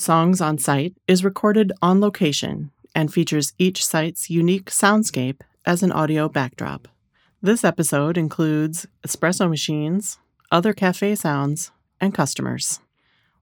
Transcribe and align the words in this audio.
Songs 0.00 0.40
on 0.40 0.58
Site 0.58 0.94
is 1.08 1.24
recorded 1.24 1.72
on 1.82 2.00
location 2.00 2.70
and 2.94 3.12
features 3.12 3.52
each 3.58 3.84
site's 3.84 4.30
unique 4.30 4.70
soundscape 4.70 5.40
as 5.66 5.82
an 5.82 5.90
audio 5.90 6.28
backdrop. 6.28 6.86
This 7.42 7.64
episode 7.64 8.16
includes 8.16 8.86
espresso 9.04 9.50
machines, 9.50 10.20
other 10.52 10.72
cafe 10.72 11.16
sounds, 11.16 11.72
and 12.00 12.14
customers. 12.14 12.78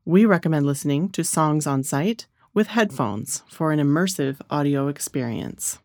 We 0.06 0.24
recommend 0.24 0.64
listening 0.64 1.10
to 1.10 1.24
Songs 1.24 1.66
on 1.66 1.82
Site 1.82 2.26
with 2.54 2.68
headphones 2.68 3.42
for 3.50 3.70
an 3.70 3.78
immersive 3.78 4.40
audio 4.48 4.88
experience. 4.88 5.78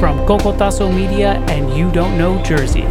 From 0.00 0.18
Cocotazo 0.20 0.90
Media 0.90 1.32
and 1.50 1.76
You 1.76 1.92
Don't 1.92 2.16
Know 2.16 2.42
Jersey. 2.42 2.86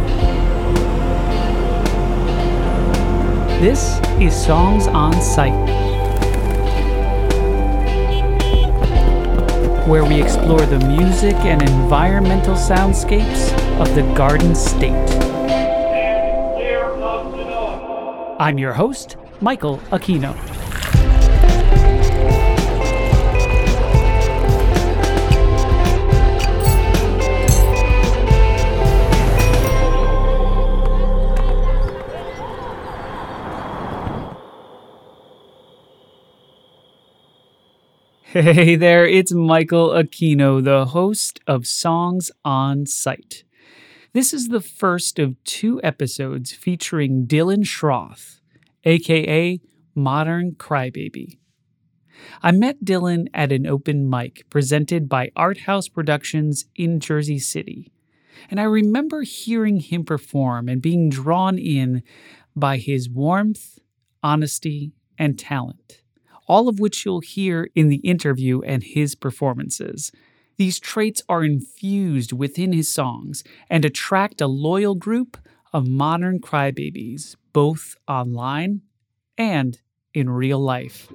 This 3.58 3.98
is 4.20 4.32
Songs 4.32 4.86
on 4.86 5.20
Site, 5.20 5.50
where 9.88 10.04
we 10.04 10.22
explore 10.22 10.64
the 10.64 10.78
music 10.86 11.34
and 11.38 11.60
environmental 11.62 12.54
soundscapes 12.54 13.50
of 13.80 13.92
the 13.96 14.02
Garden 14.14 14.54
State. 14.54 14.92
I'm 18.38 18.56
your 18.56 18.72
host, 18.72 19.16
Michael 19.40 19.78
Aquino. 19.90 20.59
Hey 38.32 38.76
there, 38.76 39.04
it's 39.08 39.32
Michael 39.34 39.88
Aquino, 39.88 40.62
the 40.62 40.84
host 40.84 41.40
of 41.48 41.66
Songs 41.66 42.30
on 42.44 42.86
Site. 42.86 43.42
This 44.12 44.32
is 44.32 44.50
the 44.50 44.60
first 44.60 45.18
of 45.18 45.34
two 45.42 45.80
episodes 45.82 46.52
featuring 46.52 47.26
Dylan 47.26 47.64
Schroth, 47.64 48.38
aka 48.84 49.58
Modern 49.96 50.52
Crybaby. 50.52 51.38
I 52.40 52.52
met 52.52 52.84
Dylan 52.84 53.26
at 53.34 53.50
an 53.50 53.66
open 53.66 54.08
mic 54.08 54.48
presented 54.48 55.08
by 55.08 55.32
Art 55.34 55.62
House 55.62 55.88
Productions 55.88 56.66
in 56.76 57.00
Jersey 57.00 57.40
City, 57.40 57.90
and 58.48 58.60
I 58.60 58.64
remember 58.64 59.22
hearing 59.22 59.80
him 59.80 60.04
perform 60.04 60.68
and 60.68 60.80
being 60.80 61.10
drawn 61.10 61.58
in 61.58 62.04
by 62.54 62.76
his 62.76 63.10
warmth, 63.10 63.80
honesty, 64.22 64.92
and 65.18 65.36
talent 65.36 65.99
all 66.46 66.68
of 66.68 66.80
which 66.80 67.04
you'll 67.04 67.20
hear 67.20 67.68
in 67.74 67.88
the 67.88 67.96
interview 67.98 68.60
and 68.62 68.82
his 68.82 69.14
performances. 69.14 70.12
These 70.56 70.78
traits 70.78 71.22
are 71.28 71.44
infused 71.44 72.32
within 72.32 72.72
his 72.72 72.88
songs 72.88 73.42
and 73.70 73.84
attract 73.84 74.40
a 74.40 74.46
loyal 74.46 74.94
group 74.94 75.38
of 75.72 75.88
modern 75.88 76.40
crybabies, 76.40 77.36
both 77.52 77.96
online 78.06 78.82
and 79.38 79.80
in 80.12 80.28
real 80.28 80.58
life. 80.58 81.08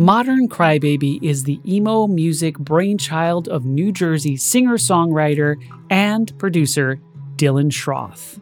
Modern 0.00 0.48
Crybaby 0.48 1.20
is 1.24 1.42
the 1.42 1.60
emo 1.66 2.06
music 2.06 2.56
brainchild 2.56 3.48
of 3.48 3.64
New 3.64 3.90
Jersey 3.90 4.36
singer 4.36 4.76
songwriter 4.76 5.56
and 5.90 6.38
producer 6.38 7.00
Dylan 7.34 7.72
Schroth. 7.72 8.40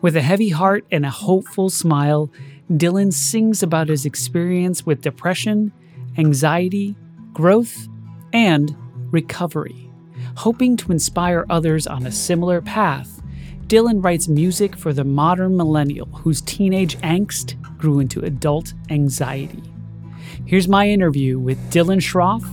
With 0.00 0.16
a 0.16 0.22
heavy 0.22 0.50
heart 0.50 0.84
and 0.90 1.04
a 1.04 1.10
hopeful 1.10 1.70
smile, 1.70 2.30
Dylan 2.70 3.12
sings 3.12 3.62
about 3.62 3.88
his 3.88 4.04
experience 4.04 4.84
with 4.84 5.00
depression, 5.00 5.72
anxiety, 6.16 6.96
growth, 7.32 7.88
and 8.32 8.76
recovery. 9.10 9.90
Hoping 10.36 10.76
to 10.76 10.92
inspire 10.92 11.46
others 11.48 11.86
on 11.86 12.06
a 12.06 12.12
similar 12.12 12.60
path, 12.60 13.22
Dylan 13.66 14.02
writes 14.02 14.28
music 14.28 14.76
for 14.76 14.92
the 14.92 15.04
modern 15.04 15.56
millennial 15.56 16.06
whose 16.06 16.40
teenage 16.40 16.96
angst 16.98 17.54
grew 17.78 18.00
into 18.00 18.20
adult 18.20 18.72
anxiety. 18.90 19.62
Here's 20.46 20.68
my 20.68 20.88
interview 20.88 21.38
with 21.38 21.58
Dylan 21.70 22.00
Schroth, 22.00 22.48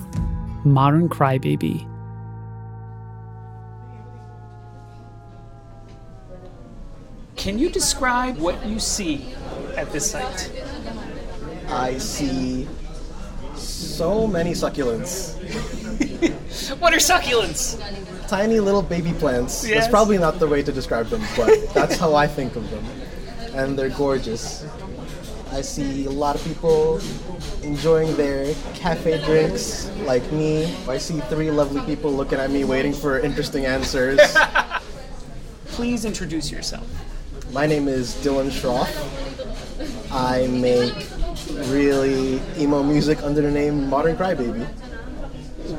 Modern 0.66 1.08
Crybaby. 1.08 1.90
Can 7.46 7.60
you 7.60 7.70
describe 7.70 8.40
what 8.40 8.66
you 8.66 8.80
see 8.80 9.36
at 9.78 9.92
this 9.92 10.10
site? 10.10 10.52
I 11.70 11.96
see 12.00 12.68
so 13.54 14.26
many 14.26 14.54
succulents. 14.54 15.38
what 16.80 16.92
are 16.92 16.98
succulents? 16.98 17.78
Tiny 18.28 18.60
little 18.60 18.82
baby 18.82 19.14
plants. 19.14 19.64
Yes. 19.64 19.76
That's 19.76 19.92
probably 19.92 20.18
not 20.18 20.40
the 20.40 20.48
way 20.48 20.64
to 20.64 20.72
describe 20.72 21.06
them, 21.10 21.22
but 21.38 21.72
that's 21.72 21.98
how 21.98 22.16
I 22.16 22.26
think 22.26 22.56
of 22.56 22.68
them. 22.72 22.84
And 23.54 23.78
they're 23.78 23.90
gorgeous. 23.90 24.66
I 25.52 25.62
see 25.62 26.08
a 26.08 26.10
lot 26.10 26.34
of 26.34 26.44
people 26.46 27.00
enjoying 27.62 28.16
their 28.16 28.56
cafe 28.74 29.24
drinks 29.24 29.88
like 30.08 30.26
me. 30.32 30.66
I 30.88 30.98
see 30.98 31.20
three 31.30 31.52
lovely 31.52 31.82
people 31.82 32.12
looking 32.12 32.40
at 32.40 32.50
me 32.50 32.64
waiting 32.64 32.92
for 32.92 33.20
interesting 33.20 33.68
answers. 33.68 34.20
Please 35.68 36.06
introduce 36.06 36.50
yourself. 36.50 36.88
My 37.56 37.66
name 37.66 37.88
is 37.88 38.16
Dylan 38.16 38.52
Schroth. 38.52 38.92
I 40.12 40.46
make 40.48 40.94
really 41.72 42.42
emo 42.58 42.84
music 42.84 43.24
under 43.24 43.42
the 43.42 43.50
name 43.50 43.90
Modern 43.90 44.18
Crybaby. 44.18 44.66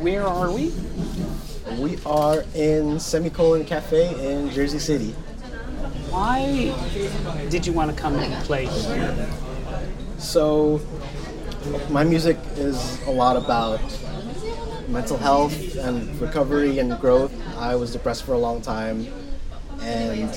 Where 0.01 0.27
are 0.27 0.51
we? 0.51 0.73
We 1.79 1.99
are 2.07 2.47
in 2.55 2.99
Semicolon 2.99 3.67
Cafe 3.67 4.09
in 4.25 4.49
Jersey 4.53 4.79
City. 4.79 5.11
Why 6.09 6.75
did 7.51 7.67
you 7.67 7.75
want 7.75 7.95
to 7.95 8.03
come 8.03 8.15
and 8.15 8.33
play 8.47 8.65
here? 8.65 9.29
So, 10.17 10.81
my 11.91 12.05
music 12.05 12.39
is 12.57 13.03
a 13.03 13.11
lot 13.11 13.37
about 13.37 13.83
mental 14.89 15.19
health 15.19 15.77
and 15.77 16.19
recovery 16.23 16.79
and 16.79 16.99
growth. 16.99 17.35
I 17.59 17.75
was 17.75 17.93
depressed 17.93 18.23
for 18.23 18.33
a 18.33 18.39
long 18.39 18.63
time, 18.63 19.07
and 19.83 20.31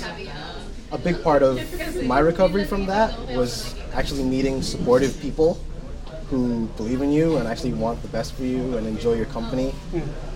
a 0.91 0.97
big 0.97 1.21
part 1.23 1.43
of 1.43 1.59
my 2.03 2.19
recovery 2.19 2.65
from 2.65 2.85
that 2.87 3.17
was 3.29 3.75
actually 3.93 4.23
meeting 4.23 4.61
supportive 4.61 5.19
people 5.21 5.59
who 6.29 6.67
believe 6.77 7.01
in 7.01 7.11
you 7.11 7.37
and 7.37 7.47
actually 7.47 7.73
want 7.73 8.01
the 8.01 8.07
best 8.09 8.33
for 8.33 8.43
you 8.43 8.77
and 8.77 8.85
enjoy 8.85 9.13
your 9.13 9.25
company. 9.27 9.73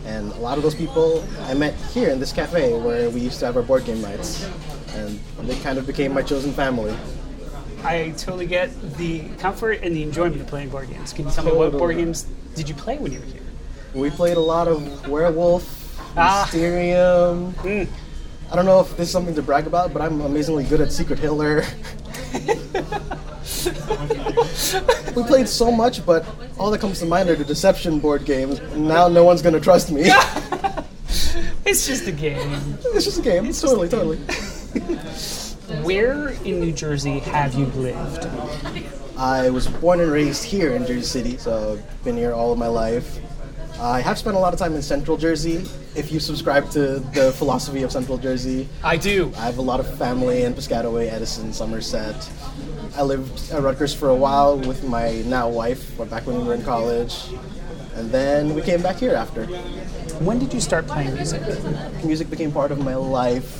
And 0.05 0.31
a 0.31 0.37
lot 0.39 0.57
of 0.57 0.63
those 0.63 0.75
people 0.75 1.23
I 1.43 1.53
met 1.53 1.75
here 1.93 2.09
in 2.09 2.19
this 2.19 2.31
cafe 2.33 2.73
where 2.79 3.09
we 3.09 3.19
used 3.21 3.39
to 3.39 3.45
have 3.45 3.55
our 3.57 3.61
board 3.63 3.85
game 3.85 4.01
nights. 4.01 4.49
And 4.95 5.19
they 5.43 5.55
kind 5.59 5.77
of 5.77 5.85
became 5.87 6.13
my 6.13 6.21
chosen 6.23 6.51
family. 6.51 6.95
I 7.83 8.13
totally 8.17 8.45
get 8.47 8.69
the 8.97 9.27
comfort 9.39 9.79
and 9.83 9.95
the 9.95 10.03
enjoyment 10.03 10.39
of 10.41 10.47
playing 10.47 10.69
board 10.69 10.89
games. 10.89 11.13
Can 11.13 11.25
you 11.25 11.31
tell 11.31 11.45
me 11.45 11.51
what 11.51 11.71
board 11.73 11.95
games 11.97 12.25
did 12.55 12.69
you 12.69 12.75
play 12.75 12.97
when 12.97 13.11
you 13.11 13.19
were 13.19 13.25
here? 13.25 13.41
We 13.93 14.09
played 14.09 14.37
a 14.37 14.39
lot 14.39 14.67
of 14.67 15.07
Werewolf, 15.07 15.79
Ah. 16.17 16.43
Mysterium. 16.51 17.53
Mm. 17.55 17.87
I 18.53 18.55
don't 18.55 18.65
know 18.65 18.79
if 18.81 18.95
this 18.95 19.07
is 19.07 19.11
something 19.11 19.33
to 19.33 19.41
brag 19.41 19.65
about, 19.65 19.93
but 19.93 20.03
I'm 20.03 20.21
amazingly 20.21 20.63
good 20.63 20.79
at 20.79 20.91
Secret 20.91 21.17
Hitler. 21.17 21.63
we 25.15 25.23
played 25.23 25.49
so 25.49 25.71
much, 25.71 26.05
but 26.05 26.23
all 26.59 26.69
that 26.69 26.79
comes 26.79 26.99
to 26.99 27.07
mind 27.07 27.29
are 27.31 27.35
the 27.35 27.45
Deception 27.45 27.97
board 27.97 28.25
games. 28.25 28.61
Now 28.75 29.07
no 29.07 29.23
one's 29.23 29.41
gonna 29.41 29.59
trust 29.59 29.91
me. 29.91 30.11
It's 31.65 31.87
just 31.87 32.07
a 32.07 32.11
game. 32.11 32.77
it's 32.93 33.05
just 33.05 33.19
a 33.19 33.21
game. 33.23 33.45
It's 33.45 33.61
totally, 33.61 33.89
totally. 33.89 34.17
Where 35.81 36.29
in 36.43 36.59
New 36.59 36.73
Jersey 36.73 37.19
have 37.19 37.55
you 37.55 37.65
lived? 37.67 38.27
I 39.17 39.49
was 39.49 39.67
born 39.67 40.01
and 40.01 40.11
raised 40.11 40.43
here 40.43 40.73
in 40.75 40.85
Jersey 40.85 41.01
City, 41.01 41.37
so 41.37 41.73
I've 41.73 42.03
been 42.03 42.17
here 42.17 42.33
all 42.33 42.51
of 42.51 42.59
my 42.59 42.67
life. 42.67 43.17
I 43.79 44.01
have 44.01 44.17
spent 44.17 44.35
a 44.35 44.39
lot 44.39 44.53
of 44.53 44.59
time 44.59 44.75
in 44.75 44.81
Central 44.81 45.17
Jersey. 45.17 45.65
If 45.95 46.11
you 46.11 46.19
subscribe 46.19 46.69
to 46.71 46.99
the 46.99 47.31
philosophy 47.33 47.83
of 47.83 47.91
Central 47.91 48.17
Jersey, 48.17 48.67
I 48.83 48.97
do. 48.97 49.31
I 49.37 49.41
have 49.41 49.57
a 49.57 49.61
lot 49.61 49.79
of 49.79 49.97
family 49.97 50.43
in 50.43 50.53
Piscataway, 50.53 51.11
Edison, 51.11 51.51
Somerset. 51.51 52.29
I 52.95 53.01
lived 53.01 53.51
at 53.51 53.61
Rutgers 53.61 53.93
for 53.93 54.09
a 54.09 54.15
while 54.15 54.57
with 54.57 54.83
my 54.83 55.23
now 55.25 55.49
wife, 55.49 55.97
back 56.09 56.25
when 56.25 56.37
we 56.37 56.43
were 56.43 56.53
in 56.53 56.63
college. 56.63 57.29
And 57.95 58.11
then 58.11 58.55
we 58.55 58.61
came 58.61 58.81
back 58.81 58.97
here 58.97 59.15
after. 59.15 59.45
When 60.19 60.39
did 60.39 60.53
you 60.53 60.61
start 60.61 60.87
playing 60.87 61.13
music? 61.15 61.41
Music 62.03 62.29
became 62.29 62.51
part 62.51 62.71
of 62.71 62.79
my 62.79 62.95
life 62.95 63.59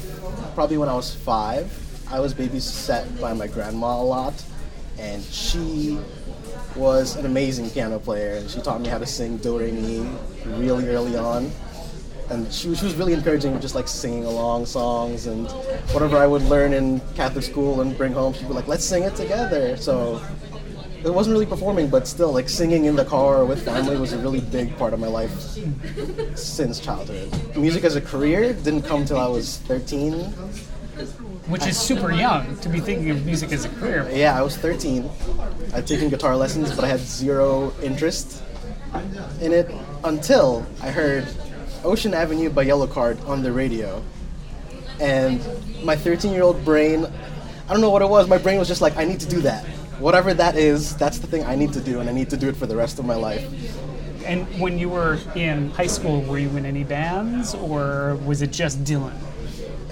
probably 0.54 0.78
when 0.78 0.90
I 0.90 0.96
was 0.96 1.14
five. 1.14 1.72
I 2.12 2.20
was 2.20 2.34
babysat 2.34 3.20
by 3.20 3.34
my 3.34 3.48
grandma 3.48 4.02
a 4.02 4.04
lot, 4.04 4.44
and 5.00 5.24
she 5.24 5.98
was 6.76 7.16
an 7.16 7.26
amazing 7.26 7.70
piano 7.70 8.00
player. 8.00 8.36
And 8.36 8.50
she 8.50 8.62
taught 8.62 8.82
me 8.82 8.90
how 8.90 8.98
to 8.98 9.06
sing 9.06 9.38
Do 9.38 9.58
Re 9.60 9.72
Mi 9.72 10.10
really 10.58 10.88
early 10.90 11.18
on. 11.18 11.52
and 12.30 12.52
she, 12.52 12.74
she 12.76 12.86
was 12.86 12.96
really 12.96 13.14
encouraging, 13.14 13.60
just 13.60 13.76
like 13.76 13.88
singing 13.88 14.26
along 14.26 14.66
songs 14.66 15.28
and 15.28 15.48
whatever 15.94 16.18
I 16.18 16.26
would 16.26 16.42
learn 16.44 16.74
in 16.74 17.00
Catholic 17.16 17.44
school 17.44 17.82
and 17.82 17.96
bring 17.98 18.14
home. 18.14 18.34
She'd 18.34 18.48
be 18.48 18.54
like, 18.54 18.68
"Let's 18.68 18.86
sing 18.86 19.04
it 19.04 19.16
together." 19.16 19.76
So 19.78 20.22
it 21.04 21.14
wasn't 21.14 21.34
really 21.34 21.46
performing, 21.46 21.90
but 21.90 22.08
still, 22.08 22.32
like 22.32 22.48
singing 22.48 22.86
in 22.86 22.96
the 22.96 23.04
car 23.06 23.44
with 23.46 23.64
family 23.66 23.98
was 23.98 24.14
a 24.14 24.18
really 24.20 24.40
big 24.40 24.76
part 24.78 24.94
of 24.94 25.00
my 25.00 25.08
life 25.08 25.36
since 26.36 26.80
childhood. 26.80 27.30
Music 27.58 27.84
as 27.84 27.96
a 27.98 28.02
career 28.02 28.54
didn't 28.54 28.84
come 28.84 29.04
till 29.06 29.18
I 29.20 29.28
was 29.28 29.58
13. 29.68 30.34
Which 31.48 31.68
is 31.68 31.78
super 31.78 32.12
young 32.12 32.58
to 32.60 32.70
be 32.70 32.80
thinking 32.80 33.10
of 33.10 33.26
music 33.26 33.52
as 33.52 33.66
a 33.66 33.70
career. 33.70 34.10
Yeah, 34.10 34.38
I 34.38 34.42
was 34.42 34.56
13. 34.56 35.10
I'd 35.74 35.86
taken 35.86 36.10
guitar 36.10 36.38
lessons, 36.38 36.74
but 36.74 36.86
I 36.86 36.88
had 36.88 37.02
zero 37.02 37.74
interest 37.82 38.42
in 39.42 39.52
it 39.52 39.70
until 40.04 40.66
I 40.82 40.90
heard 40.92 41.28
Ocean 41.84 42.14
Avenue 42.14 42.50
by 42.50 42.66
Yellowcard 42.66 43.28
on 43.28 43.44
the 43.44 43.52
radio. 43.52 44.02
And 45.02 45.42
my 45.84 45.98
13 45.98 46.32
year 46.32 46.44
old 46.44 46.64
brain, 46.64 47.06
I 47.68 47.74
don't 47.74 47.82
know 47.82 47.90
what 47.90 48.02
it 48.02 48.10
was, 48.10 48.28
my 48.28 48.38
brain 48.38 48.58
was 48.58 48.70
just 48.70 48.82
like, 48.82 48.96
I 48.96 49.04
need 49.04 49.20
to 49.20 49.28
do 49.28 49.42
that. 49.42 49.66
Whatever 50.00 50.34
that 50.34 50.56
is, 50.56 50.96
that's 50.96 51.20
the 51.20 51.28
thing 51.28 51.44
I 51.44 51.56
need 51.56 51.74
to 51.74 51.82
do, 51.82 52.00
and 52.00 52.10
I 52.10 52.14
need 52.14 52.30
to 52.30 52.38
do 52.38 52.48
it 52.48 52.56
for 52.56 52.68
the 52.68 52.76
rest 52.76 53.00
of 53.00 53.06
my 53.06 53.16
life. 53.16 53.44
And 54.26 54.48
when 54.60 54.80
you 54.80 54.88
were 54.88 55.20
in 55.36 55.72
high 55.72 55.88
school, 55.88 56.22
were 56.22 56.40
you 56.40 56.56
in 56.56 56.66
any 56.66 56.86
bands 56.86 57.54
or 57.54 58.16
was 58.26 58.42
it 58.42 58.52
just 58.52 58.84
Dylan? 58.86 59.14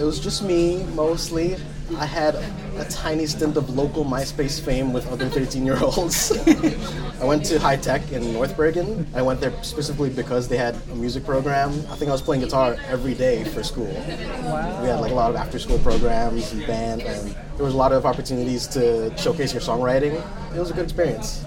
It 0.02 0.06
was 0.06 0.20
just 0.20 0.42
me 0.42 0.84
mostly. 0.96 1.58
I 1.96 2.08
had 2.08 2.34
a 2.34 2.86
tiny 2.90 3.28
stint 3.28 3.56
of 3.56 3.70
local 3.70 4.04
MySpace 4.04 4.60
fame 4.60 4.94
with 4.94 5.08
other 5.12 5.30
13 5.30 5.64
year 5.64 5.78
olds. 5.80 6.32
I 7.22 7.24
went 7.24 7.46
to 7.46 7.60
high 7.60 7.78
tech 7.78 8.12
in 8.12 8.34
North 8.34 8.58
Bergen. 8.58 9.06
I 9.14 9.22
went 9.22 9.42
there 9.42 9.54
specifically 9.62 10.10
because 10.10 10.48
they 10.48 10.58
had 10.58 10.76
a 10.92 10.96
music 10.96 11.24
program. 11.24 11.70
I 11.92 11.96
think 11.98 12.10
I 12.10 12.14
was 12.14 12.22
playing 12.24 12.42
guitar 12.42 12.78
every 12.88 13.14
day 13.14 13.44
for 13.44 13.62
school. 13.62 13.94
Wow. 13.94 14.82
We 14.82 14.88
had 14.88 15.02
like 15.02 15.12
a 15.12 15.16
lot 15.16 15.30
of 15.30 15.36
after 15.36 15.60
school 15.60 15.78
programs 15.78 16.52
and 16.52 16.66
band, 16.66 17.04
and 17.04 17.36
there 17.56 17.66
was 17.66 17.76
a 17.76 17.78
lot 17.78 17.92
of 17.92 18.04
opportunities 18.04 18.66
to 18.70 19.16
showcase 19.20 19.54
your 19.54 19.62
songwriting. 19.62 20.16
It 20.56 20.60
was 20.60 20.72
a 20.72 20.74
good 20.74 20.86
experience. 20.86 21.46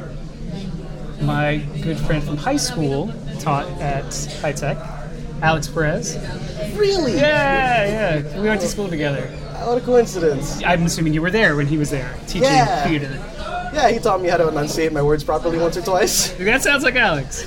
My 1.23 1.57
good 1.83 1.99
friend 1.99 2.23
from 2.23 2.37
high 2.37 2.59
school 2.59 3.13
taught 3.41 3.67
at 3.81 4.15
high 4.41 4.53
tech, 4.53 4.79
Alex 5.45 5.69
Perez. 5.69 6.17
Really? 6.75 7.15
Yeah, 7.17 8.21
yeah. 8.23 8.41
We 8.41 8.49
went 8.49 8.63
to 8.63 8.67
school 8.69 8.89
together. 8.89 9.27
What 9.67 9.77
a 9.77 9.81
coincidence. 9.83 10.63
I'm 10.65 10.85
assuming 10.87 11.13
you 11.13 11.21
were 11.21 11.31
there 11.31 11.55
when 11.55 11.67
he 11.67 11.77
was 11.77 11.91
there 11.91 12.17
teaching 12.27 12.45
Yeah. 12.45 12.87
theater. 12.89 13.23
Yeah, 13.75 13.91
he 13.91 13.99
taught 13.99 14.23
me 14.23 14.29
how 14.29 14.39
to 14.39 14.49
enunciate 14.49 14.93
my 14.93 15.03
words 15.03 15.23
properly 15.23 15.59
once 15.59 15.77
or 15.77 15.83
twice. 15.83 16.33
That 16.39 16.63
sounds 16.63 16.83
like 16.83 16.97
Alex. 16.97 17.45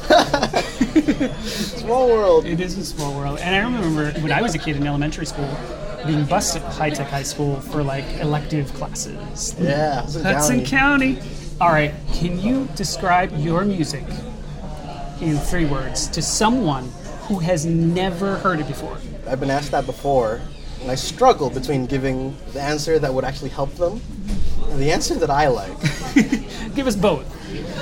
Small 1.82 2.08
world. 2.08 2.46
It 2.46 2.60
is 2.60 2.78
a 2.78 2.86
small 2.86 3.16
world. 3.16 3.40
And 3.40 3.56
I 3.56 3.60
remember 3.60 4.12
when 4.22 4.32
I 4.32 4.42
was 4.44 4.54
a 4.54 4.60
kid 4.60 4.76
in 4.76 4.86
elementary 4.86 5.26
school, 5.26 5.50
being 6.06 6.24
bused 6.26 6.56
at 6.58 6.62
high 6.74 6.92
tech 6.92 7.08
high 7.10 7.24
school 7.24 7.60
for 7.62 7.82
like 7.82 8.06
elective 8.20 8.72
classes. 8.76 9.56
Yeah, 9.60 10.02
Hudson 10.02 10.24
Hudson 10.24 10.66
County. 10.66 11.16
County. 11.16 11.30
All 11.60 11.70
right, 11.70 11.94
can 12.14 12.40
you 12.40 12.68
describe 12.76 13.32
your 13.38 13.66
music 13.66 14.04
in 15.22 15.38
three 15.38 15.66
words 15.66 16.08
to 16.10 16.22
someone 16.22 16.92
who 17.28 17.40
has 17.40 17.66
never 17.66 18.38
heard 18.38 18.60
it 18.60 18.68
before? 18.68 18.98
I've 19.28 19.40
been 19.40 19.50
asked 19.50 19.72
that 19.72 19.86
before, 19.86 20.40
and 20.82 20.90
I 20.90 20.96
struggle 20.96 21.50
between 21.50 21.86
giving 21.86 22.38
the 22.54 22.62
answer 22.62 23.00
that 23.00 23.14
would 23.14 23.26
actually 23.26 23.50
help 23.50 23.74
them 23.76 24.02
and 24.70 24.80
the 24.80 24.92
answer 24.92 25.16
that 25.16 25.30
I 25.30 25.48
like. 25.48 25.78
Give 26.76 26.88
us 26.88 26.96
both. 26.96 27.26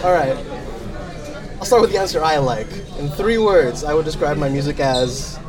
All 0.04 0.12
right. 0.12 0.36
I'll 1.60 1.66
start 1.66 1.82
with 1.82 1.92
the 1.92 2.00
answer 2.00 2.24
I 2.24 2.38
like. 2.38 2.68
In 2.98 3.10
three 3.10 3.38
words, 3.38 3.84
I 3.84 3.94
would 3.94 4.06
describe 4.06 4.38
my 4.38 4.50
music 4.50 4.80
as. 4.80 5.40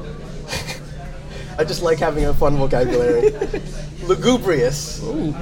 I 1.58 1.64
just 1.64 1.82
like 1.82 1.98
having 1.98 2.26
a 2.26 2.34
fun 2.34 2.56
vocabulary. 2.56 3.30
Lugubrious, 4.02 5.02
Ooh, 5.02 5.34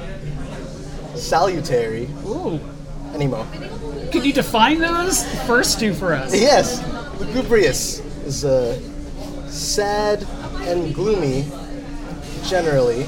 salutary, 1.15 2.09
ooh. 2.25 2.59
and 3.13 3.21
emo. 3.21 3.45
Could 4.11 4.25
you 4.25 4.33
define 4.33 4.79
those 4.79 5.23
first 5.45 5.79
two 5.79 5.93
for 5.93 6.13
us? 6.13 6.33
Yes, 6.33 6.81
lugubrious 7.19 8.01
is 8.25 8.43
uh, 8.43 8.79
sad 9.47 10.25
and 10.61 10.93
gloomy, 10.93 11.45
generally, 12.43 13.07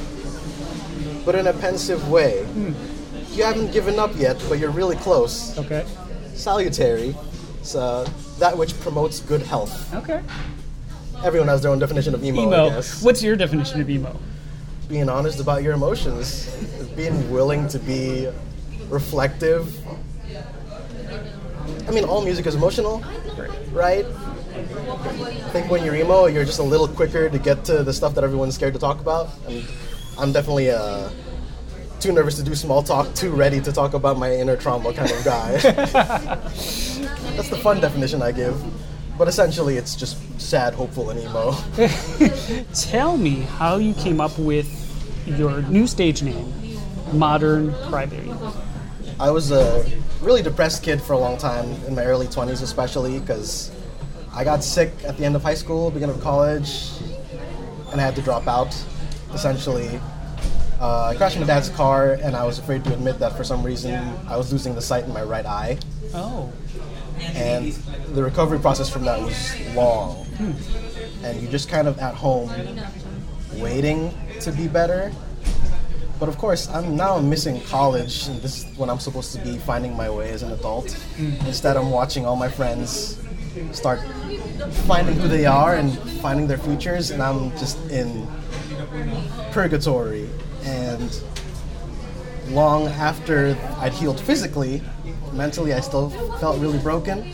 but 1.25 1.35
in 1.35 1.47
a 1.47 1.53
pensive 1.53 2.09
way. 2.09 2.45
You 3.31 3.43
haven't 3.43 3.71
given 3.71 3.99
up 3.99 4.15
yet, 4.15 4.43
but 4.49 4.59
you're 4.59 4.71
really 4.71 4.95
close. 4.95 5.57
Okay. 5.59 5.85
Salutary 6.33 7.15
is 7.61 7.75
uh, 7.75 8.09
that 8.39 8.57
which 8.57 8.79
promotes 8.79 9.19
good 9.19 9.41
health. 9.41 9.93
Okay. 9.93 10.21
Everyone 11.23 11.47
has 11.47 11.61
their 11.61 11.71
own 11.71 11.79
definition 11.79 12.13
of 12.13 12.23
emo, 12.23 12.43
Emo. 12.43 12.81
What's 13.01 13.23
your 13.23 13.35
definition 13.35 13.81
of 13.81 13.89
emo? 13.89 14.19
Being 14.87 15.09
honest 15.09 15.39
about 15.39 15.63
your 15.63 15.73
emotions, 15.73 16.47
being 16.95 17.29
willing 17.31 17.67
to 17.69 17.79
be 17.79 18.27
reflective. 18.89 19.75
I 21.87 21.91
mean, 21.91 22.05
all 22.05 22.23
music 22.23 22.45
is 22.45 22.55
emotional, 22.55 23.03
right? 23.71 24.05
I 24.57 25.49
think 25.51 25.69
when 25.69 25.83
you're 25.83 25.95
emo, 25.95 26.25
you're 26.25 26.45
just 26.45 26.59
a 26.59 26.63
little 26.63 26.87
quicker 26.87 27.29
to 27.29 27.39
get 27.39 27.63
to 27.65 27.83
the 27.83 27.93
stuff 27.93 28.15
that 28.15 28.23
everyone's 28.23 28.55
scared 28.55 28.73
to 28.73 28.79
talk 28.79 28.99
about. 28.99 29.29
And 29.47 29.65
I'm 30.17 30.31
definitely 30.31 30.71
uh, 30.71 31.09
too 31.99 32.11
nervous 32.11 32.35
to 32.35 32.43
do 32.43 32.55
small 32.55 32.83
talk, 32.83 33.13
too 33.15 33.31
ready 33.31 33.61
to 33.61 33.71
talk 33.71 33.93
about 33.93 34.17
my 34.17 34.33
inner 34.33 34.55
trauma 34.55 34.93
kind 34.93 35.11
of 35.11 35.23
guy. 35.23 35.51
That's 35.57 37.49
the 37.49 37.59
fun 37.61 37.79
definition 37.79 38.21
I 38.21 38.31
give. 38.31 38.61
But 39.17 39.27
essentially, 39.27 39.77
it's 39.77 39.95
just 39.95 40.17
sad, 40.39 40.73
hopeful, 40.73 41.09
and 41.09 41.19
emo. 41.19 41.55
Tell 42.73 43.17
me 43.17 43.41
how 43.41 43.77
you 43.77 43.93
came 43.95 44.21
up 44.21 44.37
with 44.37 44.67
your 45.25 45.61
new 45.63 45.87
stage 45.87 46.21
name, 46.21 46.53
Modern 47.13 47.71
Crybaby. 47.89 48.35
I 49.19 49.31
was 49.31 49.51
a 49.51 49.83
really 50.21 50.43
depressed 50.43 50.83
kid 50.83 51.01
for 51.01 51.13
a 51.13 51.17
long 51.17 51.37
time, 51.37 51.71
in 51.87 51.95
my 51.95 52.05
early 52.05 52.27
20s 52.27 52.61
especially, 52.61 53.19
because 53.19 53.71
I 54.37 54.43
got 54.43 54.63
sick 54.63 54.93
at 55.03 55.17
the 55.17 55.25
end 55.25 55.35
of 55.35 55.41
high 55.41 55.55
school, 55.55 55.89
beginning 55.89 56.15
of 56.15 56.21
college, 56.21 56.91
and 57.91 57.99
I 57.99 58.03
had 58.03 58.15
to 58.17 58.21
drop 58.21 58.47
out, 58.47 58.71
essentially. 59.33 59.99
Uh, 60.79 61.05
I 61.05 61.15
crashed 61.15 61.39
my 61.39 61.45
dad's 61.47 61.69
car, 61.69 62.19
and 62.21 62.35
I 62.35 62.45
was 62.45 62.59
afraid 62.59 62.83
to 62.83 62.93
admit 62.93 63.17
that 63.17 63.35
for 63.35 63.43
some 63.43 63.63
reason 63.63 63.95
I 64.27 64.37
was 64.37 64.53
losing 64.53 64.75
the 64.75 64.81
sight 64.81 65.05
in 65.05 65.11
my 65.11 65.23
right 65.23 65.45
eye. 65.47 65.79
Oh. 66.13 66.53
and 67.19 67.73
the 68.13 68.23
recovery 68.23 68.59
process 68.59 68.87
from 68.87 69.05
that 69.05 69.19
was 69.19 69.73
long. 69.73 70.27
And 71.23 71.41
you're 71.41 71.51
just 71.51 71.67
kind 71.67 71.87
of 71.87 71.97
at 71.97 72.13
home 72.13 72.51
waiting 73.55 74.15
to 74.41 74.51
be 74.51 74.67
better. 74.67 75.11
But 76.19 76.29
of 76.29 76.37
course, 76.37 76.69
I'm 76.69 76.95
now 76.95 77.17
missing 77.17 77.59
college, 77.61 78.27
and 78.27 78.39
this 78.43 78.63
is 78.63 78.77
when 78.77 78.91
I'm 78.91 78.99
supposed 78.99 79.35
to 79.35 79.41
be 79.41 79.57
finding 79.57 79.97
my 79.97 80.11
way 80.11 80.29
as 80.29 80.43
an 80.43 80.51
adult. 80.51 80.95
Instead, 81.17 81.75
I'm 81.75 81.89
watching 81.89 82.27
all 82.27 82.35
my 82.35 82.49
friends 82.49 83.19
start 83.73 83.99
finding 84.85 85.15
who 85.15 85.27
they 85.27 85.45
are 85.45 85.75
and 85.75 85.97
finding 86.21 86.47
their 86.47 86.57
futures, 86.57 87.11
and 87.11 87.21
I'm 87.21 87.51
just 87.51 87.77
in 87.89 88.27
purgatory. 89.51 90.29
And 90.63 91.21
long 92.49 92.87
after 92.87 93.57
I'd 93.77 93.93
healed 93.93 94.19
physically, 94.19 94.81
mentally 95.33 95.73
I 95.73 95.79
still 95.79 96.09
felt 96.39 96.59
really 96.59 96.79
broken. 96.79 97.31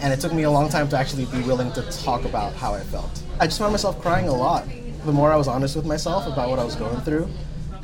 And 0.00 0.12
it 0.12 0.20
took 0.20 0.32
me 0.32 0.42
a 0.42 0.50
long 0.50 0.68
time 0.68 0.88
to 0.88 0.98
actually 0.98 1.24
be 1.26 1.40
willing 1.42 1.72
to 1.72 1.82
talk 2.02 2.24
about 2.24 2.52
how 2.54 2.74
I 2.74 2.80
felt. 2.80 3.22
I 3.40 3.46
just 3.46 3.58
found 3.58 3.72
myself 3.72 4.00
crying 4.00 4.28
a 4.28 4.34
lot. 4.34 4.66
The 5.04 5.12
more 5.12 5.32
I 5.32 5.36
was 5.36 5.48
honest 5.48 5.76
with 5.76 5.86
myself 5.86 6.26
about 6.26 6.50
what 6.50 6.58
I 6.58 6.64
was 6.64 6.74
going 6.74 7.00
through, 7.00 7.28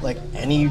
like 0.03 0.19
any 0.35 0.71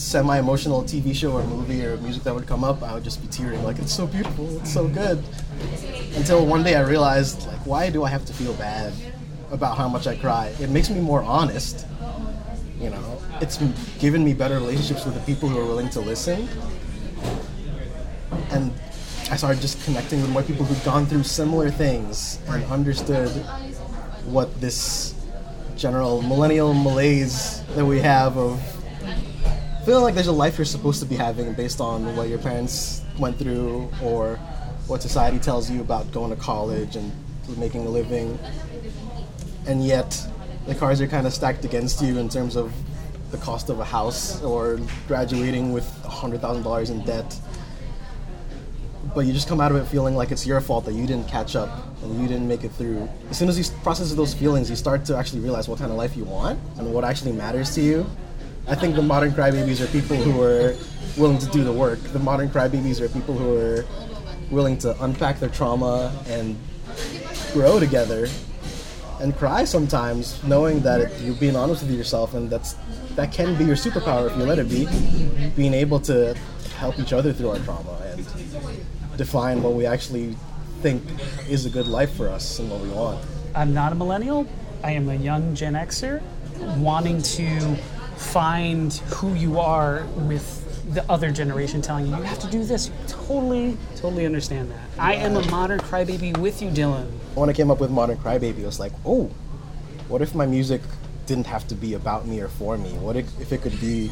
semi 0.00 0.38
emotional 0.38 0.82
TV 0.82 1.14
show 1.14 1.32
or 1.32 1.42
movie 1.44 1.84
or 1.84 1.96
music 1.98 2.22
that 2.24 2.34
would 2.34 2.46
come 2.46 2.64
up, 2.64 2.82
I 2.82 2.94
would 2.94 3.04
just 3.04 3.20
be 3.20 3.28
tearing, 3.28 3.62
like, 3.62 3.78
it's 3.78 3.94
so 3.94 4.06
beautiful, 4.06 4.56
it's 4.58 4.72
so 4.72 4.88
good. 4.88 5.22
Until 6.16 6.46
one 6.46 6.62
day 6.62 6.74
I 6.74 6.80
realized, 6.80 7.46
like, 7.46 7.66
why 7.66 7.90
do 7.90 8.04
I 8.04 8.08
have 8.08 8.24
to 8.24 8.32
feel 8.32 8.54
bad 8.54 8.92
about 9.50 9.76
how 9.76 9.88
much 9.88 10.06
I 10.06 10.16
cry? 10.16 10.52
It 10.60 10.70
makes 10.70 10.90
me 10.90 11.00
more 11.00 11.22
honest 11.22 11.86
you 12.80 12.88
know 12.88 13.20
it's 13.40 13.58
given 13.98 14.24
me 14.24 14.32
better 14.32 14.54
relationships 14.54 15.04
with 15.04 15.14
the 15.14 15.20
people 15.20 15.48
who 15.48 15.58
are 15.58 15.66
willing 15.66 15.90
to 15.90 16.00
listen 16.00 16.48
and 18.50 18.72
i 19.30 19.36
started 19.36 19.60
just 19.60 19.82
connecting 19.84 20.20
with 20.22 20.30
more 20.30 20.42
people 20.42 20.64
who've 20.64 20.84
gone 20.84 21.04
through 21.04 21.22
similar 21.22 21.70
things 21.70 22.38
and 22.48 22.64
understood 22.64 23.28
what 24.24 24.60
this 24.60 25.14
general 25.76 26.22
millennial 26.22 26.72
malaise 26.72 27.62
that 27.74 27.84
we 27.84 28.00
have 28.00 28.36
of 28.38 28.58
feeling 29.84 30.04
like 30.04 30.14
there's 30.14 30.26
a 30.26 30.32
life 30.32 30.58
you're 30.58 30.64
supposed 30.64 31.00
to 31.00 31.06
be 31.06 31.16
having 31.16 31.52
based 31.54 31.80
on 31.80 32.14
what 32.14 32.28
your 32.28 32.38
parents 32.38 33.02
went 33.18 33.38
through 33.38 33.90
or 34.02 34.36
what 34.86 35.00
society 35.00 35.38
tells 35.38 35.70
you 35.70 35.80
about 35.80 36.10
going 36.12 36.30
to 36.30 36.36
college 36.36 36.96
and 36.96 37.10
making 37.56 37.86
a 37.86 37.88
living 37.88 38.38
and 39.66 39.84
yet 39.84 40.26
the 40.66 40.74
cards 40.74 41.00
are 41.00 41.06
kind 41.06 41.26
of 41.26 41.32
stacked 41.32 41.64
against 41.64 42.02
you 42.02 42.18
in 42.18 42.28
terms 42.28 42.56
of 42.56 42.72
the 43.30 43.38
cost 43.38 43.70
of 43.70 43.80
a 43.80 43.84
house 43.84 44.42
or 44.42 44.78
graduating 45.08 45.72
with 45.72 45.84
$100,000 46.02 46.90
in 46.90 47.04
debt. 47.04 47.40
but 49.14 49.20
you 49.20 49.32
just 49.32 49.48
come 49.48 49.60
out 49.60 49.72
of 49.72 49.78
it 49.78 49.86
feeling 49.86 50.14
like 50.14 50.30
it's 50.30 50.46
your 50.46 50.60
fault 50.60 50.84
that 50.84 50.92
you 50.92 51.06
didn't 51.06 51.26
catch 51.26 51.56
up 51.56 51.70
and 52.02 52.20
you 52.20 52.28
didn't 52.28 52.46
make 52.46 52.64
it 52.64 52.70
through. 52.72 53.08
As 53.30 53.38
soon 53.38 53.48
as 53.48 53.58
you 53.58 53.64
process 53.82 54.12
those 54.12 54.34
feelings, 54.34 54.68
you 54.70 54.76
start 54.76 55.04
to 55.06 55.16
actually 55.16 55.40
realize 55.40 55.68
what 55.68 55.78
kind 55.78 55.90
of 55.90 55.96
life 55.96 56.16
you 56.16 56.24
want 56.24 56.60
and 56.76 56.92
what 56.92 57.02
actually 57.02 57.32
matters 57.32 57.74
to 57.74 57.80
you. 57.80 58.06
I 58.68 58.74
think 58.74 58.94
the 58.94 59.02
modern 59.02 59.32
crybabies 59.32 59.80
are 59.80 59.86
people 59.88 60.16
who 60.16 60.42
are 60.42 60.74
willing 61.16 61.38
to 61.38 61.46
do 61.46 61.64
the 61.64 61.72
work. 61.72 61.98
The 62.12 62.18
modern 62.18 62.48
crybabies 62.48 63.00
are 63.00 63.08
people 63.08 63.36
who 63.36 63.56
are 63.56 63.84
willing 64.50 64.78
to 64.78 65.00
unpack 65.02 65.40
their 65.40 65.48
trauma 65.48 66.12
and 66.28 66.56
grow 67.52 67.80
together 67.80 68.28
and 69.20 69.36
cry 69.36 69.64
sometimes, 69.64 70.42
knowing 70.44 70.80
that 70.80 71.20
you're 71.20 71.34
being 71.34 71.56
honest 71.56 71.82
with 71.82 71.92
yourself, 71.92 72.34
and 72.34 72.48
that's 72.48 72.74
that 73.16 73.32
can 73.32 73.56
be 73.56 73.64
your 73.64 73.76
superpower 73.76 74.30
if 74.30 74.36
you 74.36 74.44
let 74.44 74.58
it 74.58 74.68
be. 74.68 74.86
Being 75.56 75.74
able 75.74 76.00
to 76.00 76.34
help 76.76 76.98
each 76.98 77.12
other 77.12 77.32
through 77.32 77.50
our 77.50 77.58
trauma 77.58 77.98
and 78.04 78.26
define 79.18 79.62
what 79.62 79.74
we 79.74 79.84
actually 79.84 80.36
think 80.80 81.02
is 81.48 81.66
a 81.66 81.70
good 81.70 81.86
life 81.86 82.14
for 82.14 82.28
us 82.28 82.58
and 82.58 82.70
what 82.70 82.80
we 82.80 82.88
want. 82.88 83.22
I'm 83.54 83.74
not 83.74 83.92
a 83.92 83.94
millennial. 83.94 84.46
I 84.82 84.92
am 84.92 85.10
a 85.10 85.14
young 85.14 85.54
Gen 85.54 85.74
Xer 85.74 86.22
wanting 86.78 87.20
to 87.20 87.76
find 88.20 88.92
who 88.92 89.34
you 89.34 89.58
are 89.58 90.04
with 90.16 90.66
the 90.94 91.08
other 91.10 91.30
generation 91.30 91.80
telling 91.80 92.06
you 92.06 92.16
you 92.16 92.22
have 92.22 92.38
to 92.38 92.50
do 92.50 92.64
this. 92.64 92.90
Totally, 93.06 93.76
totally 93.96 94.26
understand 94.26 94.70
that. 94.70 94.88
I 94.98 95.14
am 95.14 95.36
a 95.36 95.50
modern 95.50 95.78
crybaby 95.80 96.36
with 96.36 96.60
you, 96.60 96.68
Dylan. 96.70 97.06
When 97.34 97.48
I 97.48 97.52
came 97.52 97.70
up 97.70 97.80
with 97.80 97.90
Modern 97.90 98.18
Crybaby, 98.18 98.62
I 98.62 98.66
was 98.66 98.80
like, 98.80 98.92
oh, 99.04 99.30
what 100.08 100.20
if 100.20 100.34
my 100.34 100.46
music 100.46 100.82
didn't 101.26 101.46
have 101.46 101.66
to 101.68 101.74
be 101.76 101.94
about 101.94 102.26
me 102.26 102.40
or 102.40 102.48
for 102.48 102.76
me? 102.76 102.90
What 102.94 103.16
if, 103.16 103.40
if 103.40 103.52
it 103.52 103.62
could 103.62 103.80
be 103.80 104.10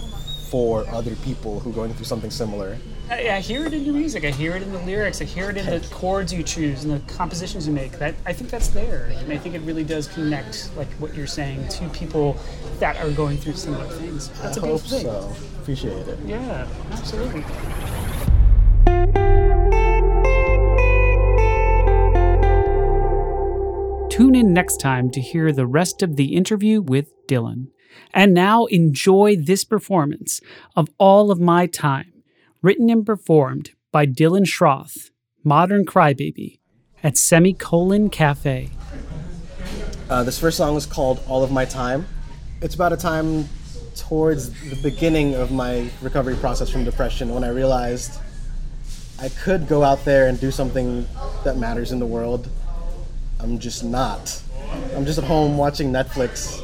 for 0.51 0.87
other 0.89 1.15
people 1.17 1.61
who 1.61 1.71
are 1.71 1.75
going 1.75 1.93
through 1.95 2.05
something 2.07 2.31
similar? 2.31 2.77
I, 3.11 3.29
I 3.31 3.41
hear 3.41 3.65
it 3.67 3.73
in 3.73 3.85
your 3.85 3.95
music. 3.95 4.25
I 4.25 4.31
hear 4.31 4.55
it 4.57 4.63
in 4.63 4.73
the 4.73 4.79
lyrics. 4.81 5.21
I 5.21 5.25
hear 5.25 5.51
it 5.51 5.57
in 5.57 5.67
the 5.67 5.87
chords 5.91 6.33
you 6.33 6.43
choose 6.43 6.85
and 6.85 6.93
the 6.93 7.13
compositions 7.13 7.67
you 7.67 7.73
make. 7.73 7.93
That 7.93 8.15
I 8.27 8.33
think 8.33 8.51
that's 8.51 8.69
there, 8.69 9.11
and 9.15 9.33
I 9.33 9.39
think 9.39 9.55
it 9.55 9.61
really 9.63 9.85
does 9.85 10.09
connect, 10.09 10.71
like 10.77 10.89
what 10.95 11.15
you're 11.15 11.27
saying, 11.27 11.69
to 11.69 11.89
people 11.91 12.37
that 12.81 12.97
are 12.99 13.11
going 13.11 13.39
through 13.39 13.55
similar 13.55 13.87
things. 13.87 14.29
That's 14.41 14.59
I 14.59 14.67
a 14.67 14.71
hope 14.71 14.81
thing. 14.83 15.03
so. 15.05 15.33
Appreciate 15.61 16.09
it. 16.09 16.19
Yeah, 16.25 16.67
absolutely. 16.93 17.45
Tune 24.11 24.35
in 24.35 24.53
next 24.53 24.79
time 24.81 25.11
to 25.11 25.21
hear 25.21 25.53
the 25.53 25.67
rest 25.67 26.03
of 26.03 26.17
the 26.17 26.35
interview 26.35 26.81
with 26.81 27.13
Dylan. 27.29 27.69
And 28.13 28.35
now 28.35 28.67
enjoy 28.67 29.37
this 29.37 29.65
performance 29.65 30.41
of 30.77 30.89
All 30.99 31.31
of 31.31 31.41
My 31.41 31.67
Time, 31.67 32.13
written 32.63 32.91
and 32.91 33.05
performed 33.05 33.71
by 33.93 34.07
Dylan 34.07 34.47
Schroth, 34.47 35.11
Modern 35.45 35.85
Crybaby, 35.85 36.59
at 37.03 37.17
Semicolon 37.17 38.11
Cafe. 38.11 38.71
Uh, 40.11 40.23
this 40.23 40.39
first 40.39 40.57
song 40.57 40.77
is 40.77 40.87
called 40.87 41.23
All 41.29 41.45
of 41.45 41.53
My 41.53 41.65
Time. 41.65 42.07
It's 42.61 42.75
about 42.75 42.93
a 42.93 42.97
time 42.97 43.49
towards 43.95 44.51
the 44.71 44.77
beginning 44.83 45.35
of 45.35 45.51
my 45.51 45.91
recovery 46.01 46.37
process 46.37 46.71
from 46.71 46.85
depression 46.85 47.35
when 47.35 47.45
I 47.45 47.49
realized 47.49 48.19
I 49.21 49.29
could 49.29 49.69
go 49.69 49.83
out 49.83 50.05
there 50.05 50.29
and 50.29 50.41
do 50.41 50.51
something 50.51 51.07
that 51.45 51.57
matters 51.57 51.93
in 51.93 51.99
the 51.99 52.07
world. 52.07 52.49
I'm 53.41 53.59
just 53.59 53.85
not. 53.85 54.43
I'm 54.95 55.05
just 55.05 55.19
at 55.19 55.25
home 55.25 55.57
watching 55.57 55.93
Netflix 55.93 56.63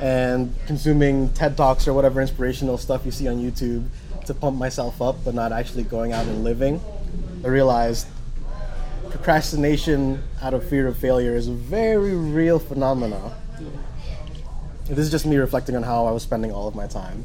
and 0.00 0.54
consuming 0.66 1.28
TED 1.30 1.56
Talks 1.56 1.88
or 1.88 1.94
whatever 1.94 2.20
inspirational 2.20 2.78
stuff 2.78 3.04
you 3.04 3.10
see 3.10 3.28
on 3.28 3.36
YouTube 3.36 3.86
to 4.26 4.34
pump 4.34 4.56
myself 4.56 5.00
up, 5.02 5.16
but 5.24 5.34
not 5.34 5.52
actually 5.52 5.84
going 5.84 6.12
out 6.12 6.26
and 6.26 6.44
living. 6.44 6.80
I 7.44 7.48
realized 7.48 8.06
procrastination 9.10 10.22
out 10.42 10.54
of 10.54 10.68
fear 10.68 10.86
of 10.86 10.96
failure 10.96 11.34
is 11.34 11.48
a 11.48 11.52
very 11.52 12.14
real 12.14 12.58
phenomenon. 12.58 13.32
This 14.86 14.98
is 14.98 15.10
just 15.10 15.26
me 15.26 15.36
reflecting 15.36 15.76
on 15.76 15.82
how 15.82 16.06
I 16.06 16.12
was 16.12 16.22
spending 16.22 16.52
all 16.52 16.68
of 16.68 16.74
my 16.74 16.86
time. 16.86 17.24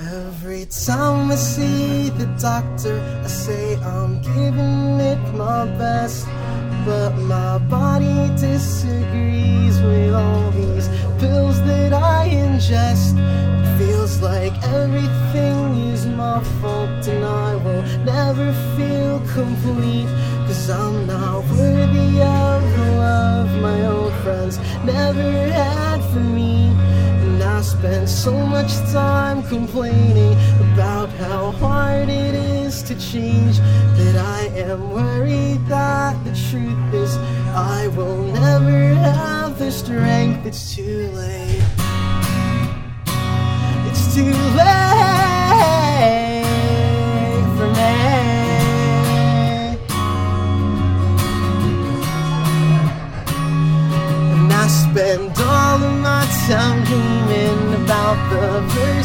Every 0.00 0.66
time 0.66 1.30
I 1.30 1.36
see 1.36 2.10
the 2.10 2.26
doctor, 2.40 3.00
I 3.22 3.28
say 3.28 3.76
I'm 3.76 4.20
giving 4.20 5.00
it 5.00 5.34
my 5.34 5.64
best. 5.78 6.26
But 6.84 7.12
my 7.16 7.58
body 7.58 8.28
disagrees 8.36 9.80
with 9.80 10.14
all 10.14 10.50
these 10.50 10.88
pills 11.20 11.62
that 11.62 11.92
I 11.92 12.28
ingest. 12.28 13.14
Feels 13.78 14.20
like 14.20 14.52
everything 14.64 15.90
is 15.92 16.06
my 16.06 16.42
fault, 16.60 17.06
and 17.06 17.24
I 17.24 17.54
will 17.54 17.82
never 18.04 18.52
feel 18.76 19.20
complete. 19.32 20.08
Cause 20.46 20.70
I'm 20.70 21.06
not 21.06 21.44
worthy 21.44 22.20
of 22.20 22.62
the 22.76 22.90
love 22.98 23.50
my 23.60 23.86
old 23.86 24.12
friends 24.24 24.58
never 24.84 25.30
had 25.52 26.00
for 26.12 26.18
me. 26.18 26.66
And 27.22 27.40
I 27.40 27.60
spend 27.62 28.08
so 28.08 28.32
much 28.32 28.72
time 28.92 29.44
complaining 29.44 30.34
about 30.72 31.10
how 31.10 31.52
hard 31.52 32.08
it 32.08 32.34
is 32.34 32.51
to 32.84 32.94
change 32.98 33.58
But 33.96 34.16
I 34.16 34.50
am 34.56 34.90
worried 34.90 35.64
that 35.66 36.22
the 36.24 36.34
truth 36.50 36.94
is 36.94 37.16
I 37.54 37.88
will 37.88 38.22
never 38.32 38.94
have 38.94 39.58
the 39.58 39.70
strength. 39.70 40.46
It's 40.46 40.74
too 40.74 41.08
late. 41.12 41.62
It's 43.88 44.14
too 44.14 44.34
late 44.58 44.82
for 47.56 47.68
me. 47.78 47.94
And 54.32 54.52
I 54.52 54.66
spend 54.66 55.38
all 55.38 55.82
of 55.84 56.00
my 56.00 56.24
time 56.48 56.84
dreaming 56.84 57.84
about 57.84 58.18
the 58.30 58.46
person 58.74 59.01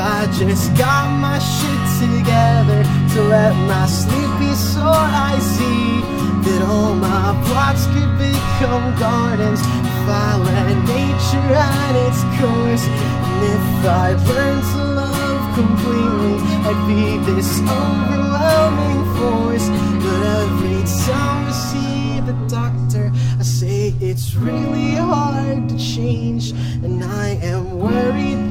I 0.00 0.24
just 0.32 0.74
got 0.78 1.10
my 1.20 1.38
shit 1.38 1.82
together 2.00 2.82
to 3.12 3.22
let 3.28 3.54
my 3.68 3.86
sleep 3.86 4.32
be 4.40 4.54
so 4.54 4.80
icy 4.80 6.00
that 6.40 6.62
all 6.66 6.94
my 6.94 7.36
plots 7.44 7.84
could 7.92 8.08
become 8.16 8.96
gardens. 8.98 9.60
If 9.60 10.08
I 10.08 10.40
let 10.40 10.72
nature 10.88 11.44
run 11.52 11.92
its 12.08 12.20
course, 12.40 12.84
and 13.28 13.40
if 13.56 13.66
I 13.84 14.16
learn 14.24 14.58
to 14.72 14.84
love 15.04 15.42
completely, 15.54 16.36
I'd 16.64 16.80
be 16.88 17.18
this 17.30 17.60
overwhelming 17.60 19.04
force. 19.20 19.68
But 20.00 20.20
every 20.40 20.80
time 21.04 21.44
I 21.44 21.52
see 21.52 22.20
the 22.20 22.36
doctor, 22.48 23.12
I 23.38 23.42
say 23.42 23.94
it's 24.00 24.34
really 24.34 24.94
hard 24.94 25.68
to 25.68 25.76
change, 25.78 26.52
and 26.82 27.04
I 27.04 27.38
am 27.42 27.78
worried 27.78 28.50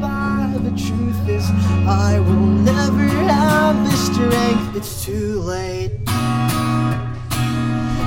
the 0.63 0.71
truth 0.71 1.29
is 1.29 1.49
I 1.87 2.19
will 2.19 2.45
never 2.63 3.07
have 3.07 3.75
the 3.89 3.95
strength. 3.95 4.75
It's 4.75 5.03
too 5.05 5.39
late. 5.41 5.91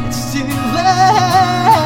It's 0.07 0.33
too 0.33 0.45
late 0.45 1.82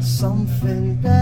something 0.00 0.96
better 1.02 1.19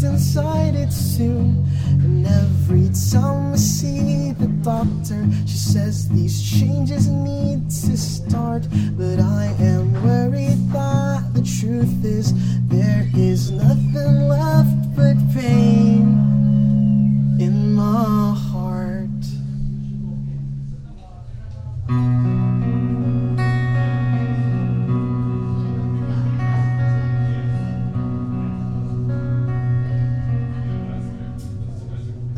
placed 0.00 0.12
inside 0.12 0.74
its 0.74 1.16
tomb. 1.16 1.66
And 1.86 2.26
every 2.26 2.90
time 3.12 3.52
I 3.52 3.56
see 3.56 4.32
the 4.32 4.46
doctor, 4.62 5.26
she 5.46 5.56
says 5.56 6.08
these 6.08 6.40
changes 6.42 7.08
need 7.08 7.70
to 7.70 7.96
start. 7.96 8.66
But 8.96 9.20
I 9.20 9.54
am 9.60 9.92
worried 10.02 10.72
that 10.72 11.30
the 11.34 11.42
truth 11.42 12.04
is 12.04 12.32
there 12.68 13.08
is 13.14 13.50
nothing 13.50 14.28
left 14.28 14.96
but 14.96 15.16
pain 15.34 15.69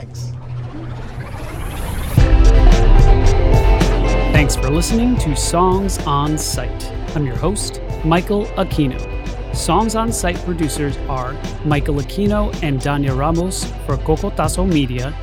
Thanks. 0.02 0.32
Thanks 4.32 4.56
for 4.56 4.68
listening 4.68 5.16
to 5.18 5.37
Songs 5.37 5.99
on 6.06 6.37
Site. 6.37 6.90
I'm 7.14 7.25
your 7.25 7.37
host, 7.37 7.80
Michael 8.04 8.47
Aquino. 8.56 8.99
Songs 9.54 9.94
on 9.94 10.12
Site 10.12 10.38
producers 10.44 10.97
are 11.09 11.35
Michael 11.64 11.97
Aquino 11.97 12.52
and 12.64 12.80
Dania 12.80 13.16
Ramos 13.16 13.64
for 13.87 13.97
Cocotazo 13.99 14.66
Media, 14.66 15.14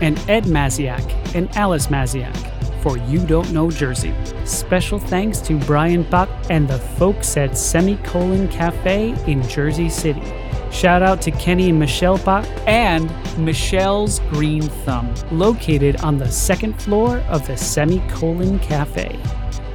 and 0.00 0.16
Ed 0.28 0.44
Magdziak 0.44 1.34
and 1.34 1.50
Alice 1.56 1.88
Magdziak 1.88 2.36
for 2.80 2.96
You 2.96 3.26
Don't 3.26 3.50
Know 3.52 3.72
Jersey. 3.72 4.14
Special 4.44 5.00
thanks 5.00 5.40
to 5.40 5.58
Brian 5.60 6.04
Pak 6.04 6.28
and 6.48 6.68
the 6.68 6.78
folks 6.78 7.36
at 7.36 7.58
Semicolon 7.58 8.46
Cafe 8.46 9.16
in 9.26 9.42
Jersey 9.48 9.88
City. 9.88 10.22
Shout 10.70 11.02
out 11.02 11.20
to 11.22 11.30
Kenny 11.30 11.70
and 11.70 11.78
Michelle 11.78 12.18
Pak 12.18 12.46
and 12.66 13.10
Michelle's 13.38 14.20
Green 14.30 14.62
Thumb, 14.62 15.12
located 15.30 15.96
on 16.02 16.18
the 16.18 16.30
second 16.30 16.80
floor 16.80 17.18
of 17.28 17.46
the 17.46 17.56
Semicolon 17.56 18.58
Cafe. 18.58 19.18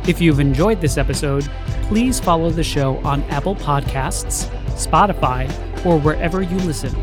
If 0.07 0.21
you've 0.21 0.39
enjoyed 0.39 0.81
this 0.81 0.97
episode, 0.97 1.49
please 1.83 2.19
follow 2.19 2.49
the 2.49 2.63
show 2.63 2.97
on 2.99 3.23
Apple 3.23 3.55
Podcasts, 3.55 4.49
Spotify, 4.71 5.49
or 5.85 5.99
wherever 5.99 6.41
you 6.41 6.57
listen. 6.59 6.93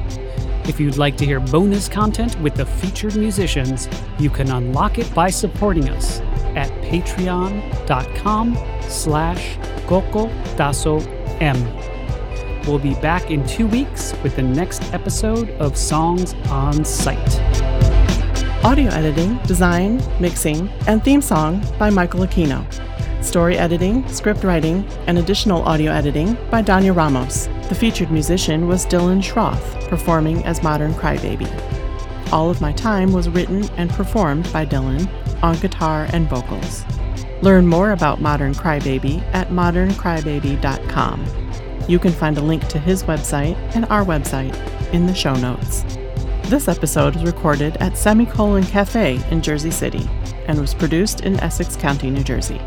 If 0.65 0.79
you'd 0.79 0.99
like 0.99 1.17
to 1.17 1.27
hear 1.27 1.41
bonus 1.41 1.89
content 1.89 2.39
with 2.41 2.55
the 2.55 2.67
featured 2.67 3.17
musicians, 3.17 3.89
you 4.19 4.31
can 4.31 4.51
unlock 4.51 4.99
it 4.99 5.13
by 5.15 5.31
supporting 5.31 5.89
us 5.89 6.21
at 6.55 6.71
patreon.com 6.83 8.59
slash 8.83 9.57
M. 11.41 11.90
We'll 12.71 12.79
be 12.79 12.95
back 12.95 13.33
in 13.33 13.45
two 13.49 13.67
weeks 13.67 14.15
with 14.23 14.37
the 14.37 14.43
next 14.43 14.95
episode 14.95 15.51
of 15.59 15.77
Songs 15.77 16.35
on 16.51 16.85
Site. 16.85 17.41
Audio 18.65 18.93
editing, 18.93 19.39
design, 19.39 20.01
mixing, 20.21 20.69
and 20.87 21.03
theme 21.03 21.21
song 21.21 21.67
by 21.81 21.91
Michael 21.91 22.21
Aquino. 22.21 22.65
Story 23.25 23.59
editing, 23.59 24.07
script 24.07 24.45
writing, 24.45 24.87
and 25.09 25.19
additional 25.19 25.63
audio 25.65 25.91
editing 25.91 26.35
by 26.49 26.63
Dania 26.63 26.95
Ramos. 26.95 27.49
The 27.69 27.75
featured 27.75 28.13
musician 28.13 28.69
was 28.69 28.87
Dylan 28.87 29.21
Schroth, 29.21 29.89
performing 29.89 30.45
as 30.45 30.63
Modern 30.63 30.95
Crybaby. 30.95 31.51
All 32.33 32.51
of 32.51 32.61
My 32.61 32.71
Time 32.71 33.13
was 33.13 33.29
written 33.29 33.65
and 33.79 33.91
performed 33.91 34.49
by 34.53 34.65
Dylan 34.65 35.11
on 35.43 35.59
guitar 35.59 36.07
and 36.13 36.31
vocals. 36.31 36.85
Learn 37.43 37.67
more 37.67 37.91
about 37.91 38.21
Modern 38.21 38.55
Crybaby 38.55 39.23
at 39.35 39.49
moderncrybaby.com. 39.49 41.40
You 41.91 41.99
can 41.99 42.13
find 42.13 42.39
a 42.39 42.41
link 42.41 42.69
to 42.69 42.79
his 42.79 43.03
website 43.03 43.57
and 43.75 43.85
our 43.87 44.05
website 44.05 44.55
in 44.95 45.07
the 45.07 45.15
show 45.15 45.35
notes. 45.35 45.83
This 46.45 46.69
episode 46.69 47.17
was 47.17 47.25
recorded 47.25 47.77
at 47.79 47.99
Semicolon 47.99 48.63
Cafe 48.63 49.21
in 49.33 49.43
Jersey 49.43 49.73
City 49.73 50.09
and 50.47 50.61
was 50.61 50.73
produced 50.73 51.23
in 51.23 51.41
Essex 51.41 51.75
County, 51.75 52.09
New 52.09 52.23
Jersey. 52.23 52.61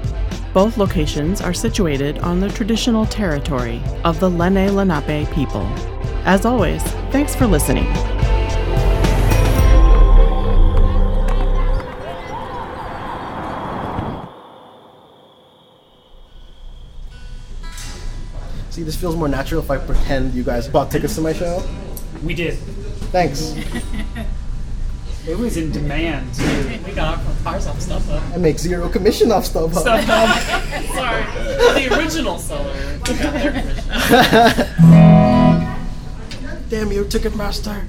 Both 0.53 0.75
locations 0.75 1.39
are 1.39 1.53
situated 1.53 2.19
on 2.19 2.41
the 2.41 2.49
traditional 2.49 3.05
territory 3.05 3.81
of 4.03 4.19
the 4.19 4.29
Leni 4.29 4.69
Lenape 4.69 5.31
people. 5.31 5.65
As 6.25 6.45
always, 6.45 6.83
thanks 7.13 7.33
for 7.33 7.47
listening. 7.47 7.88
See, 18.73 18.81
this 18.81 18.95
feels 18.95 19.15
more 19.15 19.27
natural 19.27 19.62
if 19.62 19.69
I 19.69 19.77
pretend 19.77 20.33
you 20.33 20.43
guys 20.43 20.67
bought 20.67 20.89
tickets 20.89 21.13
to 21.13 21.21
my 21.21 21.31
show. 21.31 21.63
We 22.23 22.33
did. 22.33 22.55
Thanks. 23.13 23.55
It 25.25 25.38
was 25.38 25.55
in 25.55 25.71
demand, 25.71 26.33
too. 26.33 26.79
We 26.86 26.91
got 26.91 27.17
cars 27.45 27.65
off 27.65 27.79
StubHub. 27.79 28.33
I 28.33 28.38
make 28.38 28.59
zero 28.59 28.89
commission 28.89 29.31
off 29.31 29.45
StubHub. 29.45 29.83
Sorry. 30.93 31.23
The 31.88 31.97
original 31.97 32.38
seller 32.38 32.73
got 33.05 33.33
their 33.33 33.51
commission. 33.53 33.86
Damn 36.67 36.91
you, 36.91 37.05
Ticketmaster. 37.05 37.86